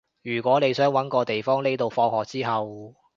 [0.23, 2.95] 如果你想搵個地方匿到放學之後